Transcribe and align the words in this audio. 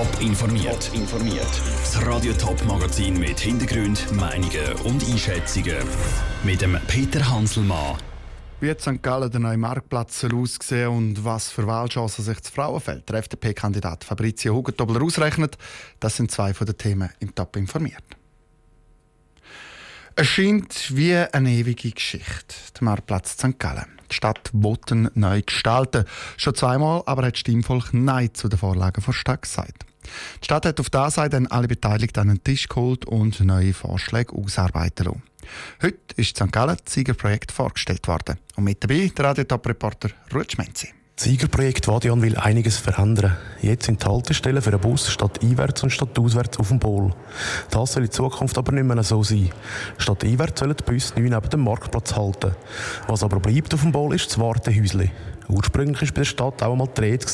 Top 0.00 0.22
informiert. 0.22 0.90
informiert. 0.94 1.46
Das 1.82 2.06
Radio 2.06 2.32
Top 2.32 2.64
Magazin 2.64 3.18
mit 3.18 3.38
Hintergrund, 3.38 4.10
Meinungen 4.12 4.72
und 4.84 5.06
Einschätzungen 5.06 5.76
mit 6.42 6.62
dem 6.62 6.78
Peter 6.86 7.28
Hanselmann. 7.28 7.98
Wie 8.60 8.70
hat 8.70 8.80
St. 8.80 9.02
Gallen 9.02 9.30
der 9.30 9.40
neue 9.40 9.58
Marktplatz 9.58 10.20
soll 10.20 10.34
aussehen 10.36 10.88
und 10.88 11.22
was 11.22 11.50
für 11.50 11.66
Wahlchancen 11.66 12.24
sich 12.24 12.40
das 12.40 12.48
Frauenfeld 12.48 13.10
der 13.10 13.16
FDP-Kandidat 13.16 14.04
Fabrizio 14.04 14.54
Hugentobler 14.54 15.02
ausrechnet, 15.02 15.58
das 15.98 16.16
sind 16.16 16.30
zwei 16.30 16.54
von 16.54 16.66
den 16.66 16.78
Themen 16.78 17.10
im 17.18 17.34
Top 17.34 17.54
informiert. 17.56 18.04
Es 20.16 20.28
scheint 20.28 20.96
wie 20.96 21.14
eine 21.14 21.50
ewige 21.50 21.90
Geschichte, 21.90 22.54
der 22.74 22.84
Marktplatz 22.84 23.32
St. 23.32 23.58
Gallen. 23.58 23.84
Die 24.10 24.14
Stadt 24.14 24.48
Botten 24.54 25.10
neu 25.14 25.42
gestalten. 25.42 26.04
Schon 26.38 26.54
zweimal 26.54 27.02
aber 27.04 27.26
hat 27.26 27.34
das 27.34 27.40
Stimmvolk 27.40 27.92
Nein 27.92 28.32
zu 28.32 28.48
den 28.48 28.58
Vorlagen 28.58 29.04
der 29.06 29.12
Stadt 29.12 29.42
gesagt. 29.42 29.89
Die 30.40 30.44
Stadt 30.44 30.66
hat 30.66 30.80
auf 30.80 30.90
dieser 30.90 31.10
Seite 31.10 31.30
dann 31.30 31.46
alle 31.46 31.68
Beteiligten 31.68 32.20
an 32.20 32.28
den 32.28 32.44
Tisch 32.44 32.68
geholt 32.68 33.04
und 33.04 33.40
neue 33.40 33.74
Vorschläge 33.74 34.34
ausarbeiten 34.34 35.06
lassen. 35.06 35.22
Heute 35.82 35.98
ist 36.16 36.36
St. 36.36 36.52
Gallen 36.52 36.76
das 36.84 36.92
Siegerprojekt 36.92 37.52
vorgestellt 37.52 38.06
worden. 38.08 38.38
Und 38.56 38.64
mit 38.64 38.82
dabei 38.82 39.10
der 39.16 39.24
Radiotop-Reporter 39.24 40.10
Ruth 40.34 40.52
Schmenzi. 40.52 40.90
Das 41.20 41.26
Siegerprojekt 41.26 41.86
Vadian 41.86 42.22
will 42.22 42.36
einiges 42.38 42.78
verändern. 42.78 43.36
Jetzt 43.60 43.84
sind 43.84 44.02
die 44.02 44.06
Haltestellen 44.06 44.62
für 44.62 44.70
den 44.70 44.80
Bus 44.80 45.10
statt 45.10 45.40
einwärts 45.42 45.82
und 45.82 45.90
statt 45.90 46.18
auswärts 46.18 46.58
auf 46.58 46.68
dem 46.68 46.80
Pol. 46.80 47.14
Das 47.70 47.92
soll 47.92 48.04
in 48.04 48.10
Zukunft 48.10 48.56
aber 48.56 48.72
nicht 48.72 48.84
mehr 48.84 49.02
so 49.02 49.22
sein. 49.22 49.50
Statt 49.98 50.24
einwärts 50.24 50.60
sollen 50.60 50.76
die 50.76 50.82
Busse 50.82 51.20
neu 51.20 51.28
neben 51.28 51.50
dem 51.50 51.60
Marktplatz 51.60 52.16
halten. 52.16 52.54
Was 53.06 53.22
aber 53.22 53.38
bleibt 53.38 53.74
auf 53.74 53.82
dem 53.82 53.92
Pol 53.92 54.14
ist 54.14 54.30
das 54.30 54.38
Wartehäusli. 54.38 55.10
Ursprünglich 55.50 56.10
war 56.10 56.14
bei 56.14 56.20
der 56.20 56.24
Stadt 56.24 56.62
auch 56.62 56.72
einmal 56.72 56.88
die 56.96 57.00
Rede, 57.00 57.26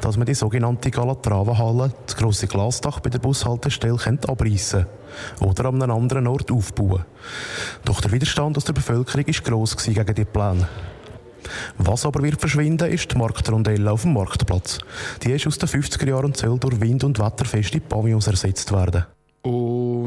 dass 0.00 0.16
man 0.16 0.26
die 0.26 0.34
sogenannte 0.34 0.90
Galatrava-Halle, 0.90 1.92
das 2.06 2.16
grosse 2.16 2.46
Glasdach 2.46 3.00
bei 3.00 3.10
der 3.10 3.18
Bushaltestelle, 3.18 3.98
abreißen 4.26 4.86
oder 5.40 5.66
an 5.66 5.82
einem 5.82 5.96
anderen 5.96 6.26
Ort 6.26 6.50
aufbauen. 6.50 7.04
Doch 7.84 8.00
der 8.00 8.12
Widerstand 8.12 8.56
aus 8.56 8.64
der 8.64 8.72
Bevölkerung 8.72 9.26
war 9.26 9.42
gross 9.42 9.76
gegen 9.76 10.06
diese 10.06 10.24
Pläne. 10.26 10.68
Was 11.78 12.06
aber 12.06 12.22
wird 12.22 12.40
verschwinden, 12.40 12.90
ist 12.90 13.12
die 13.12 13.18
Marktrondelle 13.18 13.90
auf 13.90 14.02
dem 14.02 14.12
Marktplatz. 14.12 14.78
Die 15.22 15.32
ist 15.32 15.46
aus 15.46 15.58
den 15.58 15.68
50er 15.68 16.08
Jahren 16.08 16.26
und 16.26 16.36
soll 16.36 16.58
durch 16.58 16.80
Wind- 16.80 17.04
und 17.04 17.18
wetterfeste 17.18 17.80
Pavillons 17.80 18.26
ersetzt 18.26 18.72
werden. 18.72 19.04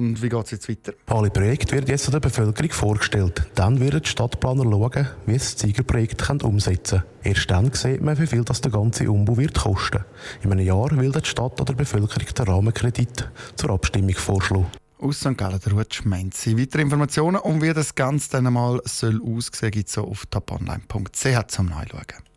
Und 0.04 0.22
wie 0.22 0.28
geht 0.28 0.44
es 0.44 0.52
jetzt 0.52 0.68
weiter? 0.68 0.94
Alle 1.08 1.30
Projekte 1.30 1.76
werden 1.76 1.88
jetzt 1.88 2.14
der 2.14 2.20
Bevölkerung 2.20 2.72
vorgestellt. 2.72 3.48
Dann 3.56 3.80
werden 3.80 4.02
die 4.04 4.10
Stadtplaner 4.10 4.64
schauen, 4.64 5.08
wie 5.26 5.40
sie 5.40 5.54
das 5.54 5.60
Siegerprojekt 5.60 6.44
umsetzen 6.44 7.00
können. 7.00 7.14
Erst 7.24 7.50
dann 7.50 7.72
sieht 7.72 8.02
man, 8.02 8.20
wie 8.20 8.28
viel 8.28 8.44
das 8.44 8.60
der 8.60 8.72
ganze 8.72 9.10
Umbau 9.10 9.38
wird 9.38 9.58
kosten. 9.58 10.04
In 10.44 10.52
einem 10.52 10.66
Jahr 10.66 10.92
will 10.92 11.14
die 11.14 11.24
Stadt 11.24 11.62
oder 11.62 11.72
die 11.72 11.78
Bevölkerung 11.78 12.28
den 12.38 12.46
Rahmenkredit 12.46 13.32
zur 13.56 13.70
Abstimmung 13.70 14.16
vorschlagen. 14.16 14.68
Aus 15.00 15.22
St. 15.22 15.38
Gallen, 15.38 15.60
der 15.66 15.72
Ruth 15.72 15.94
Schmenzi. 15.94 16.58
Weitere 16.58 16.82
Informationen 16.82 17.38
und 17.38 17.62
wie 17.62 17.74
das 17.74 17.96
Ganze 17.96 18.32
dann 18.32 18.48
einmal 18.48 18.82
soll 18.84 19.22
aussehen 19.24 19.72
gibt 19.72 19.88
es 19.88 19.98
auf 19.98 20.26
toponline.ch 20.26 21.48
zum 21.48 21.68
Nachschauen. 21.68 22.33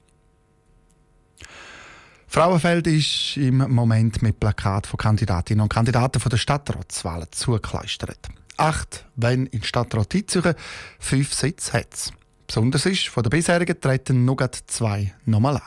Frauenfeld 2.37 2.87
ist 2.87 3.39
im 3.39 3.57
Moment 3.57 4.21
mit 4.21 4.39
Plakat 4.39 4.87
von 4.87 4.99
Kandidatinnen 4.99 5.63
und 5.63 5.71
Kandidaten 5.71 6.21
von 6.21 6.29
der 6.29 6.37
Stadtratswahlen 6.37 7.29
zugekleistert. 7.31 8.19
Acht 8.59 9.07
wenn 9.17 9.47
in 9.47 9.63
Stadtrat 9.63 10.15
einziehen, 10.15 10.55
fünf 10.99 11.33
Sitze 11.33 11.73
hat 11.73 11.95
es. 11.95 12.13
Besonders 12.47 12.85
ist, 12.85 13.09
von 13.09 13.23
den 13.23 13.31
bisherigen 13.31 13.81
treten 13.81 14.27
nur 14.27 14.37
zwei 14.67 15.15
nochmal 15.25 15.57
an. 15.57 15.63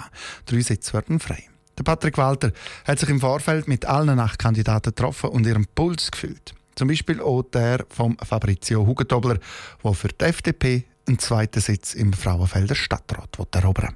Drei 0.45 0.61
Sitze 0.61 0.93
werden 0.93 1.19
frei. 1.19 1.43
Der 1.75 1.83
Patrick 1.83 2.19
Walter 2.19 2.51
hat 2.85 2.99
sich 2.99 3.09
im 3.09 3.19
Vorfeld 3.19 3.67
mit 3.67 3.85
allen 3.85 4.19
acht 4.19 4.37
Kandidaten 4.37 4.91
getroffen 4.91 5.31
und 5.31 5.47
ihren 5.47 5.65
Puls 5.73 6.11
gefühlt. 6.11 6.53
Zum 6.75 6.87
Beispiel 6.87 7.19
auch 7.19 7.41
der 7.51 7.83
von 7.89 8.15
Fabrizio 8.23 8.85
Hugentobler, 8.85 9.39
der 9.83 9.93
für 9.93 10.09
die 10.09 10.23
FDP 10.23 10.85
einen 11.07 11.17
zweiten 11.17 11.61
Sitz 11.61 11.95
im 11.95 12.13
Frauenfelder 12.13 12.75
Stadtrat 12.75 13.39
erobern 13.55 13.95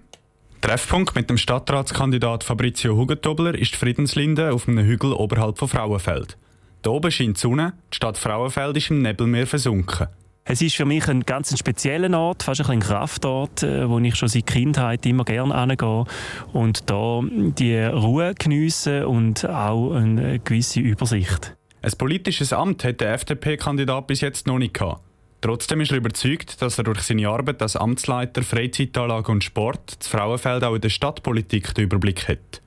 Treffpunkt 0.64 1.14
mit 1.14 1.30
dem 1.30 1.38
Stadtratskandidat 1.38 2.46
Fabrizio 2.46 2.96
Hugentobler 2.96 3.54
ist 3.54 3.74
die 3.74 3.78
Friedenslinde 3.78 4.54
auf 4.54 4.66
einem 4.66 4.86
Hügel 4.86 5.12
oberhalb 5.12 5.58
von 5.58 5.68
Frauenfeld. 5.68 6.38
Hier 6.82 6.94
oben 6.94 7.12
scheint 7.12 7.36
die 7.36 7.42
Sonne, 7.42 7.74
die 7.92 7.98
Stadt 7.98 8.18
Frauenfeld 8.18 8.78
ist 8.78 8.90
im 8.90 9.02
Nebelmeer 9.02 9.46
versunken. 9.46 10.08
Es 10.46 10.62
ist 10.62 10.78
für 10.78 10.86
mich 10.86 11.06
ein 11.10 11.24
ganz 11.24 11.54
spezieller 11.60 12.18
Ort, 12.18 12.44
fast 12.44 12.70
ein 12.70 12.80
Kraftort, 12.80 13.62
äh, 13.64 13.90
wo 13.90 14.00
ich 14.00 14.16
schon 14.16 14.30
seit 14.30 14.48
Kindheit 14.48 15.06
immer 15.06 15.26
gerne 15.26 15.54
angehe 15.54 16.06
und 16.54 16.90
da 16.90 17.20
die 17.30 17.78
Ruhe 17.80 18.34
geniessen 18.34 19.04
und 19.04 19.46
auch 19.46 19.94
eine 19.94 20.40
gewisse 20.40 20.80
Übersicht. 20.80 21.58
Ein 21.82 21.92
politisches 21.98 22.54
Amt 22.54 22.86
hat 22.86 23.02
der 23.02 23.12
FDP-Kandidat 23.16 24.08
bis 24.08 24.22
jetzt 24.22 24.48
noch 24.48 24.60
nicht 24.60 24.76
gehabt. 24.76 25.02
Trotzdem 25.44 25.82
ist 25.82 25.92
er 25.92 25.98
überzeugt, 25.98 26.62
dass 26.62 26.78
er 26.78 26.86
durch 26.86 27.02
seine 27.02 27.28
Arbeit 27.28 27.62
als 27.62 27.76
Amtsleiter 27.76 28.44
Freizeitanlage 28.44 29.30
und 29.30 29.44
Sport 29.44 29.98
das 30.00 30.08
Frauenfeld 30.08 30.64
auch 30.64 30.74
in 30.74 30.80
der 30.80 30.88
Stadtpolitik 30.88 31.76
den 31.76 31.84
Überblick 31.84 32.30
hat. 32.30 32.62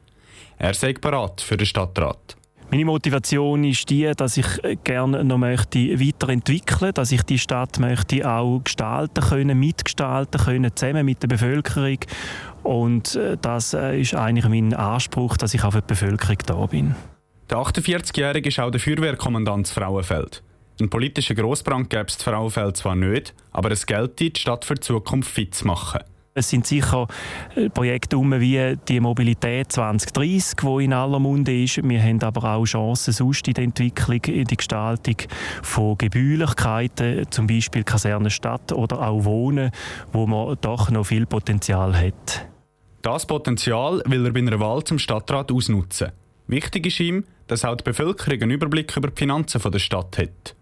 Er 0.58 0.74
sei 0.74 0.92
bereit 0.92 1.40
für 1.40 1.56
den 1.56 1.64
Stadtrat. 1.64 2.36
Meine 2.70 2.84
Motivation 2.84 3.64
ist 3.64 3.88
die, 3.88 4.12
dass 4.14 4.36
ich 4.36 4.46
gerne 4.84 5.24
noch 5.24 5.38
möchte 5.38 5.78
weiterentwickeln, 5.98 6.92
dass 6.92 7.12
ich 7.12 7.22
die 7.22 7.38
Stadt 7.38 7.78
möchte 7.78 8.30
auch 8.30 8.60
gestalten 8.62 9.24
können, 9.24 9.58
mitgestalten 9.58 10.38
können, 10.38 10.76
zusammen 10.76 11.06
mit 11.06 11.22
der 11.22 11.28
Bevölkerung. 11.28 12.00
Und 12.62 13.14
äh, 13.14 13.38
das 13.40 13.72
äh, 13.72 13.98
ist 13.98 14.14
eigentlich 14.14 14.48
mein 14.48 14.74
Anspruch, 14.74 15.38
dass 15.38 15.54
ich 15.54 15.64
auch 15.64 15.72
für 15.72 15.80
die 15.80 15.86
Bevölkerung 15.86 16.38
da 16.44 16.66
bin. 16.66 16.94
Der 17.48 17.56
48-Jährige 17.56 18.50
ist 18.50 18.60
auch 18.60 18.70
der 18.70 18.80
Feuerwehrkommandant 18.80 19.68
Frauenfeld. 19.68 20.42
Einen 20.78 20.90
politischen 20.90 21.36
Grossbrand 21.36 21.88
gäbe 21.88 22.06
es 22.08 22.16
Frauenfeld 22.16 22.76
zwar 22.76 22.96
nicht, 22.96 23.34
aber 23.52 23.70
es 23.70 23.86
gilt, 23.86 24.18
die 24.18 24.32
Stadt 24.36 24.64
für 24.64 24.74
die 24.74 24.80
Zukunft 24.80 25.30
fit 25.30 25.54
zu 25.54 25.66
machen. 25.66 26.00
Es 26.34 26.50
sind 26.50 26.66
sicher 26.66 27.08
äh, 27.54 27.70
Projekte 27.70 28.18
wie 28.18 28.76
die 28.88 29.00
Mobilität 29.00 29.72
2030, 29.72 30.56
die 30.62 30.84
in 30.84 30.92
aller 30.92 31.18
Munde 31.18 31.62
ist. 31.62 31.82
Wir 31.82 32.02
haben 32.02 32.22
aber 32.22 32.56
auch 32.56 32.66
Chancen 32.66 33.14
sonst 33.14 33.48
in 33.48 33.54
der 33.54 33.64
Entwicklung, 33.64 34.20
in 34.26 34.44
der 34.44 34.56
Gestaltung 34.58 35.16
von 35.62 35.96
Gebührlichkeiten, 35.96 37.24
zum 37.30 37.46
Beispiel 37.46 37.84
Kasernenstadt 37.84 38.72
oder 38.72 39.00
auch 39.00 39.24
Wohnen, 39.24 39.70
wo 40.12 40.26
man 40.26 40.58
doch 40.60 40.90
noch 40.90 41.06
viel 41.06 41.24
Potenzial 41.24 41.96
hat. 41.98 42.46
Das 43.00 43.26
Potenzial 43.26 44.02
will 44.04 44.26
er 44.26 44.32
bei 44.32 44.40
einer 44.40 44.60
Wahl 44.60 44.84
zum 44.84 44.98
Stadtrat 44.98 45.50
ausnutzen. 45.50 46.12
Wichtig 46.48 46.86
ist 46.86 47.00
ihm, 47.00 47.24
dass 47.46 47.64
auch 47.64 47.76
die 47.76 47.84
Bevölkerung 47.84 48.42
einen 48.42 48.50
Überblick 48.50 48.94
über 48.94 49.08
die 49.08 49.16
Finanzen 49.16 49.58
der 49.70 49.78
Stadt 49.78 50.18
hat. 50.18 50.55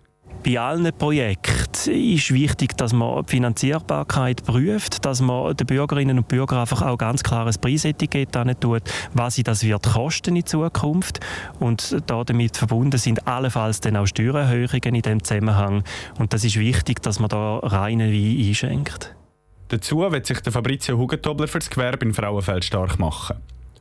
Bei 0.44 0.60
allen 0.60 0.92
Projekten 0.92 1.90
ist 1.90 2.34
wichtig, 2.34 2.76
dass 2.76 2.92
man 2.92 3.24
die 3.24 3.30
Finanzierbarkeit 3.30 4.44
prüft, 4.44 5.06
dass 5.06 5.22
man 5.22 5.56
den 5.56 5.66
Bürgerinnen 5.66 6.18
und 6.18 6.28
Bürgern 6.28 6.58
einfach 6.58 6.82
auch 6.82 6.98
ganz 6.98 7.22
klares 7.22 7.56
Preisetikett 7.56 8.36
tut, 8.60 8.82
was 9.14 9.36
sie 9.36 9.42
das 9.42 9.64
wird 9.64 9.84
kosten 9.84 10.36
in 10.36 10.44
Zukunft. 10.44 11.20
Und 11.60 11.96
damit 12.06 12.58
verbunden 12.58 12.98
sind 12.98 13.26
allenfalls 13.26 13.80
dann 13.80 13.96
auch 13.96 14.06
Steuererhöhungen 14.06 14.96
in 14.96 15.00
diesem 15.00 15.24
Zusammenhang. 15.24 15.82
Und 16.18 16.34
das 16.34 16.44
ist 16.44 16.58
wichtig, 16.58 17.00
dass 17.00 17.20
man 17.20 17.30
da 17.30 17.60
reinen 17.60 18.12
Wein 18.12 18.46
einschenkt. 18.46 19.14
Dazu 19.68 20.00
wird 20.00 20.26
sich 20.26 20.40
der 20.40 20.52
Fabrizio 20.52 20.98
Hugentobler 20.98 21.48
für 21.48 21.60
das 21.60 21.70
Gewerbe 21.70 22.04
in 22.04 22.12
Frauenfeld 22.12 22.66
stark 22.66 22.98
machen. 22.98 23.38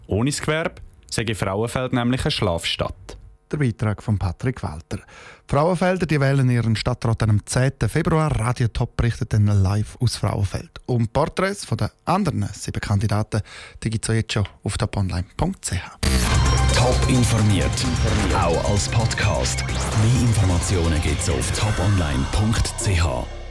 Ohne 0.08 0.30
das 0.30 0.42
Gewerbe 0.42 0.76
sei 1.10 1.26
Frauenfeld 1.36 1.92
nämlich 1.92 2.24
eine 2.24 2.32
Schlafstadt. 2.32 3.18
Der 3.54 3.60
Beitrag 3.60 4.02
von 4.02 4.18
Patrick 4.18 4.64
Walter. 4.64 4.98
Frauenfelder 5.46 6.08
die 6.08 6.20
wählen 6.20 6.50
ihren 6.50 6.76
Stadtrat 6.76 7.22
am 7.22 7.46
10. 7.46 7.74
Februar. 7.88 8.36
Radio 8.40 8.68
Top 8.70 8.98
berichtet 8.98 9.32
dann 9.32 9.46
live 9.46 9.96
aus 10.02 10.16
Frauenfeld. 10.16 10.82
Und 10.88 11.14
Porträts 11.14 11.64
von 11.64 11.78
den 11.78 11.90
anderen 12.04 12.50
sieben 12.52 12.82
Kandidaten 12.82 13.42
gibt 13.80 14.10
es 14.10 14.16
jetzt 14.16 14.34
schon 14.34 14.48
auf 14.64 14.76
toponline.ch. 14.76 15.72
Top 16.76 17.10
informiert, 17.10 17.86
auch 18.36 18.72
als 18.72 18.90
Podcast. 18.90 19.64
Mehr 19.68 20.22
Informationen 20.22 21.00
gibt 21.04 21.22
es 21.22 21.30
auf 21.30 21.52
toponline.ch. 21.52 23.43